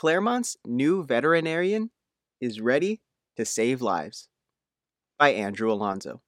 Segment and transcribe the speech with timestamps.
[0.00, 1.90] Claremont's new veterinarian
[2.40, 3.02] is ready
[3.36, 4.30] to save lives
[5.18, 6.22] by Andrew Alonzo.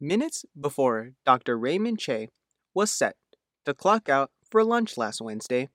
[0.00, 1.58] Minutes before Dr.
[1.58, 2.28] Raymond Che
[2.72, 3.16] was set
[3.64, 5.70] to clock out for lunch last Wednesday,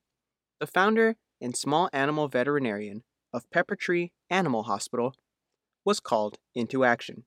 [0.61, 3.03] the founder and small animal veterinarian
[3.33, 5.13] of Pepper Tree Animal Hospital
[5.83, 7.25] was called into action.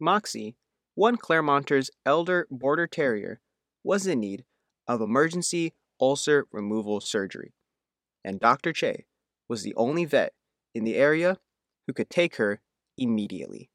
[0.00, 0.56] Moxie,
[0.94, 3.38] one Claremonter's elder border terrier,
[3.84, 4.46] was in need
[4.88, 7.52] of emergency ulcer removal surgery,
[8.24, 8.72] and Dr.
[8.72, 9.04] Che
[9.48, 10.32] was the only vet
[10.74, 11.38] in the area
[11.86, 12.60] who could take her
[12.96, 13.70] immediately.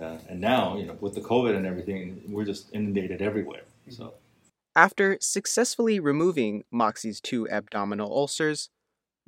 [0.00, 3.62] Uh, and now, you know, with the COVID and everything, we're just inundated everywhere.
[3.88, 4.14] So,
[4.76, 8.70] After successfully removing Moxie's two abdominal ulcers,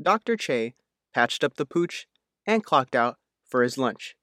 [0.01, 0.37] Dr.
[0.37, 0.74] Che
[1.12, 2.07] patched up the pooch
[2.47, 3.19] and clocked out
[3.49, 4.16] for his lunch,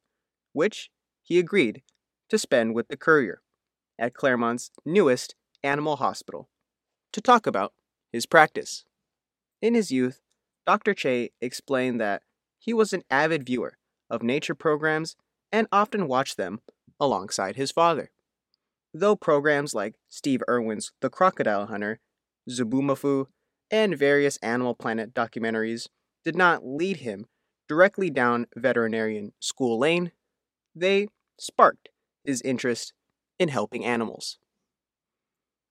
[0.53, 0.89] which
[1.21, 1.81] he agreed
[2.29, 3.41] to spend with the courier
[3.99, 6.49] at Claremont's newest animal hospital
[7.11, 7.73] to talk about
[8.11, 8.85] his practice.
[9.61, 10.21] In his youth,
[10.65, 10.93] Dr.
[10.93, 12.23] Che explained that
[12.59, 13.77] he was an avid viewer
[14.09, 15.15] of nature programs
[15.51, 16.59] and often watched them
[16.99, 18.11] alongside his father.
[18.93, 21.99] Though programs like Steve Irwin's The Crocodile Hunter,
[22.49, 23.27] Zoboomafoo,
[23.69, 25.87] and various Animal Planet documentaries
[26.23, 27.25] did not lead him
[27.67, 30.11] directly down veterinarian school lane,
[30.73, 31.89] they sparked
[32.23, 32.93] his interest
[33.39, 34.37] in helping animals.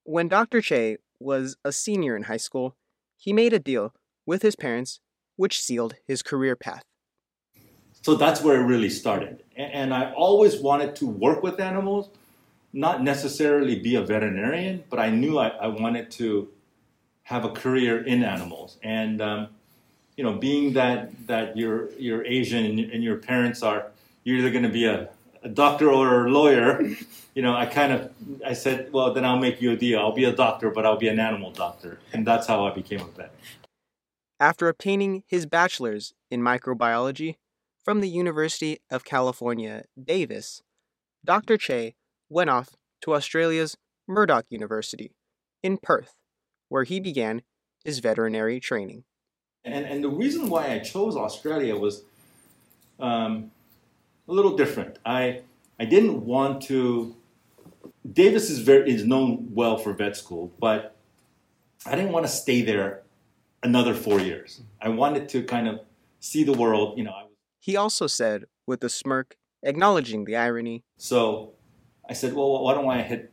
[0.05, 0.60] When Dr.
[0.60, 2.77] Che was a senior in high school,
[3.17, 3.95] he made a deal
[4.27, 5.00] with his parents
[5.36, 6.83] which sealed his career path.
[8.03, 9.42] so that's where it really started.
[9.56, 12.09] And I always wanted to work with animals,
[12.72, 16.48] not necessarily be a veterinarian, but I knew I, I wanted to
[17.25, 18.78] have a career in animals.
[18.83, 19.48] And um,
[20.17, 23.91] you know, being that that you're you're Asian and, and your parents are,
[24.25, 25.09] you're either going to be a,
[25.47, 26.83] a doctor or a lawyer.
[27.34, 28.11] You know, I kind of
[28.44, 30.00] I said, well, then I'll make you a deal.
[30.00, 33.00] I'll be a doctor, but I'll be an animal doctor, and that's how I became
[33.00, 33.34] a vet.
[34.41, 37.36] After obtaining his bachelor's in microbiology
[37.84, 40.62] from the University of California, Davis,
[41.25, 41.56] Dr.
[41.56, 41.94] Che
[42.28, 42.70] went off
[43.03, 43.76] to Australia's
[44.09, 45.12] Murdoch University
[45.62, 46.15] in Perth,
[46.69, 47.43] where he began
[47.84, 49.04] his veterinary training.
[49.65, 52.03] And, and the reason why I chose Australia was
[52.99, 53.50] um,
[54.28, 54.98] a little different.
[55.04, 55.42] I,
[55.78, 57.16] I didn't want to.
[58.10, 60.97] Davis is very is known well for vet school, but
[61.84, 63.03] I didn't want to stay there
[63.62, 64.62] another four years.
[64.81, 65.81] I wanted to kind of
[66.20, 66.97] see the world.
[66.98, 71.53] You know, I was, He also said, with a smirk, acknowledging the irony, so
[72.08, 73.32] I said, well, why don't I hit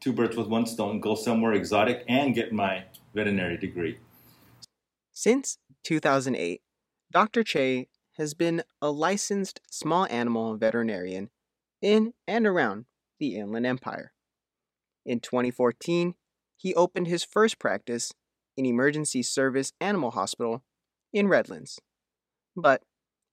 [0.00, 2.84] two birds with one stone, go somewhere exotic, and get my
[3.14, 3.98] veterinary degree?
[5.12, 6.62] Since 2008,
[7.10, 7.44] Dr.
[7.44, 11.30] Che has been a licensed small animal veterinarian
[11.82, 12.86] in and around
[13.18, 14.12] the Inland Empire.
[15.04, 16.14] In 2014,
[16.56, 18.12] he opened his first practice
[18.56, 20.62] in Emergency Service Animal Hospital
[21.12, 21.80] in Redlands.
[22.56, 22.82] But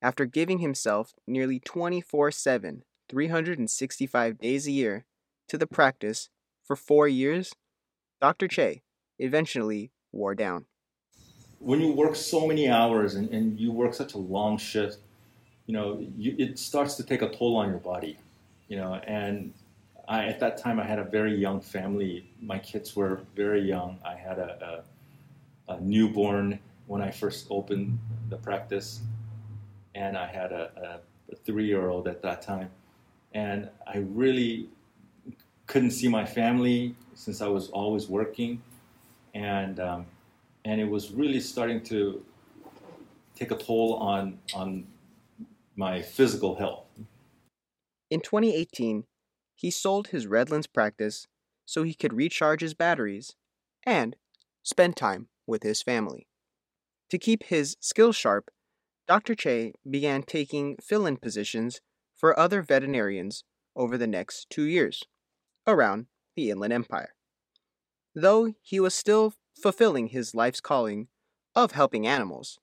[0.01, 5.05] after giving himself nearly 24 7, 365 days a year
[5.47, 6.29] to the practice
[6.63, 7.53] for four years,
[8.19, 8.47] Dr.
[8.47, 8.81] Che
[9.19, 10.65] eventually wore down.
[11.61, 14.97] When you work so many hours and, and you work such a long shift,
[15.67, 18.17] you know, you, it starts to take a toll on your body,
[18.67, 18.95] you know.
[19.05, 19.53] And
[20.07, 22.29] I, at that time, I had a very young family.
[22.41, 23.99] My kids were very young.
[24.03, 24.83] I had a,
[25.69, 27.99] a, a newborn when I first opened
[28.29, 29.01] the practice,
[29.93, 30.99] and I had a,
[31.29, 32.69] a, a three-year-old at that time.
[33.33, 34.67] And I really
[35.67, 38.61] couldn't see my family since I was always working,
[39.35, 40.05] and um,
[40.65, 42.23] and it was really starting to
[43.35, 44.87] take a toll on on
[45.75, 46.85] my physical health.
[48.09, 49.05] In 2018,
[49.55, 51.27] he sold his Redlands practice
[51.65, 53.35] so he could recharge his batteries
[53.83, 54.15] and
[54.63, 56.27] spend time with his family.
[57.09, 58.49] To keep his skills sharp,
[59.07, 59.35] Dr.
[59.35, 61.81] Che began taking fill in positions
[62.15, 63.43] for other veterinarians
[63.75, 65.03] over the next two years
[65.65, 67.13] around the Inland Empire.
[68.13, 71.07] Though he was still fulfilling his life's calling
[71.55, 72.59] of helping animals,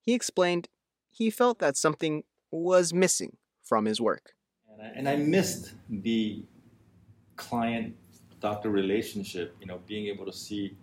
[0.00, 0.68] he explained
[1.10, 4.32] he felt that something was missing from his work.
[4.72, 6.44] And I, and I missed the
[7.36, 7.96] client
[8.40, 10.76] doctor relationship, you know, being able to see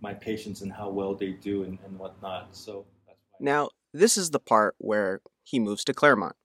[0.00, 2.54] my patients and how well they do and, and whatnot.
[2.54, 3.38] So that's why.
[3.40, 6.36] Now, this is the part where he moves to Claremont.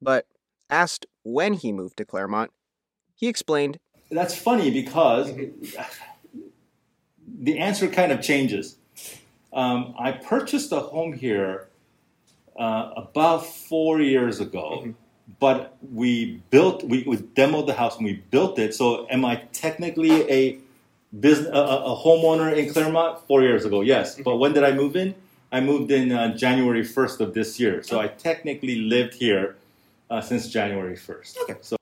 [0.00, 0.26] But
[0.70, 2.52] asked when he moved to Claremont,
[3.14, 3.78] he explained
[4.10, 5.32] That's funny because
[7.40, 8.76] the answer kind of changes.
[9.52, 11.68] Um, I purchased a home here
[12.58, 14.94] uh, about four years ago,
[15.40, 18.74] but we built, we, we demoed the house and we built it.
[18.74, 20.58] So, am I technically a
[21.20, 23.80] business, a, a homeowner in Claremont four years ago.
[23.80, 25.14] Yes, but when did I move in?
[25.50, 29.56] I moved in uh, January 1st of this year, so I technically lived here
[30.10, 31.36] uh, since January 1st.
[31.42, 31.56] Okay.
[31.62, 31.76] So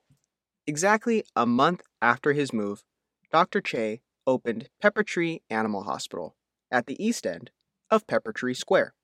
[0.66, 2.84] exactly a month after his move,
[3.32, 3.60] Dr.
[3.60, 6.36] Che opened Pepper Tree Animal Hospital
[6.70, 7.50] at the east end
[7.90, 8.94] of Pepper Tree Square.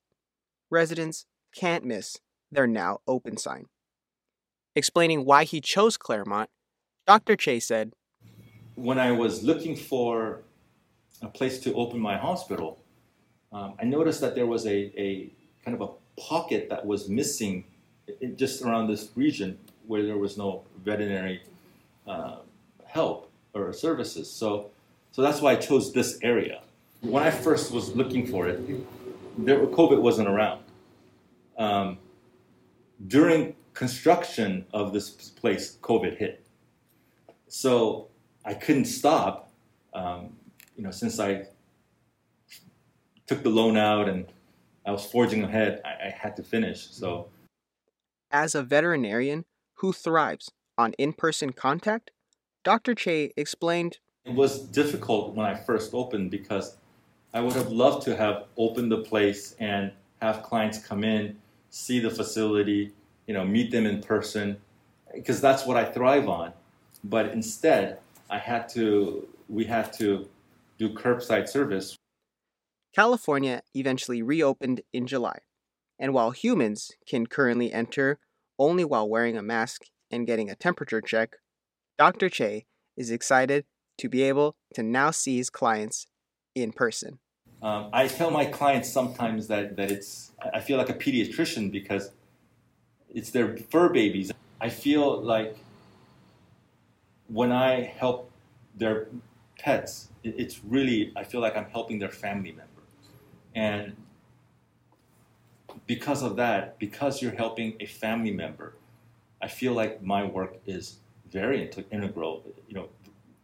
[0.69, 1.25] Residents
[1.55, 2.17] can't miss
[2.51, 3.65] their now open sign.
[4.75, 6.49] Explaining why he chose Claremont,
[7.05, 7.35] Dr.
[7.35, 7.93] Che said,
[8.75, 10.41] When I was looking for
[11.21, 12.79] a place to open my hospital,
[13.51, 15.31] um, I noticed that there was a, a
[15.63, 17.65] kind of a pocket that was missing
[18.35, 21.41] just around this region where there was no veterinary
[22.07, 22.37] uh,
[22.85, 24.29] help or services.
[24.29, 24.71] So,
[25.13, 26.63] so that's why I chose this area.
[27.01, 28.59] When I first was looking for it,
[29.37, 30.61] there, COVID wasn't around.
[31.55, 31.99] Um,
[33.07, 36.43] during construction of this place, COVID hit.
[37.47, 38.07] So
[38.43, 39.51] I couldn't stop.
[39.93, 40.35] Um,
[40.75, 41.43] you know, since I
[43.27, 44.25] took the loan out and
[44.83, 46.89] I was forging ahead, I, I had to finish.
[46.89, 47.29] So,
[48.31, 49.45] as a veterinarian
[49.75, 52.09] who thrives on in-person contact,
[52.63, 52.95] Dr.
[52.95, 56.77] Che explained, "It was difficult when I first opened because
[57.33, 59.91] I would have loved to have opened the place and
[60.21, 61.37] have clients come in,
[61.69, 62.93] see the facility,
[63.27, 64.61] you know, meet them in person,
[65.13, 66.53] because that's what I thrive on.
[67.03, 67.99] But instead,
[68.29, 70.29] I had to, we had to
[70.77, 71.97] do curbside service.
[72.95, 75.39] California eventually reopened in July,
[75.99, 78.19] and while humans can currently enter
[78.59, 81.37] only while wearing a mask and getting a temperature check,
[81.97, 82.29] Dr.
[82.29, 82.65] Che
[82.95, 83.65] is excited
[83.97, 86.07] to be able to now see his clients
[86.55, 87.19] in person.
[87.61, 92.11] Um, I tell my clients sometimes that, that it's, I feel like a pediatrician because
[93.13, 94.31] it's their fur babies.
[94.59, 95.57] I feel like
[97.27, 98.29] when I help
[98.75, 99.07] their
[99.57, 102.83] pets, it's really, I feel like I'm helping their family member.
[103.55, 103.95] And
[105.87, 108.73] because of that, because you're helping a family member,
[109.41, 110.99] I feel like my work is
[111.31, 112.89] very integral, you know,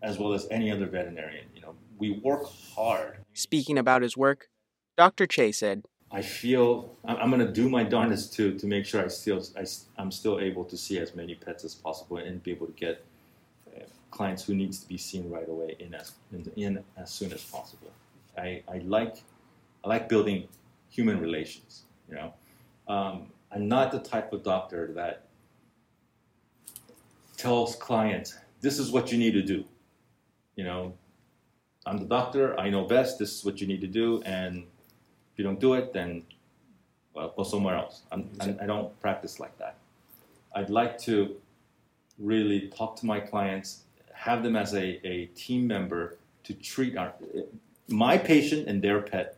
[0.02, 1.46] as well as any other veterinarian.
[1.54, 3.18] You know, we work hard.
[3.34, 4.50] Speaking about his work,
[4.98, 5.28] Dr.
[5.28, 9.08] Che said, I feel I'm going to do my darndest to to make sure I
[9.10, 9.66] still I,
[10.02, 13.06] am still able to see as many pets as possible and be able to get
[13.68, 17.32] uh, clients who needs to be seen right away in as in, in as soon
[17.32, 17.92] as possible.
[18.38, 19.18] I, I like
[19.84, 20.48] I like building
[20.90, 21.84] human relations.
[22.10, 22.34] You know,
[22.88, 25.28] um, I'm not the type of doctor that
[27.38, 29.64] tells clients this is what you need to do.
[30.60, 30.94] You know,
[31.86, 32.60] I'm the doctor.
[32.60, 33.18] I know best.
[33.18, 34.66] This is what you need to do, and
[35.32, 36.24] if you don't do it, then
[37.14, 38.02] well, go somewhere else.
[38.12, 39.78] I'm, I'm, I do not practice like that.
[40.54, 41.38] I'd like to
[42.18, 43.84] really talk to my clients,
[44.14, 47.14] have them as a, a team member to treat our,
[47.88, 49.38] my patient and their pet